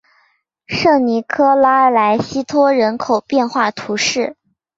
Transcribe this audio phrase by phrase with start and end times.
[0.67, 4.35] 圣尼科拉莱西托人口变化图示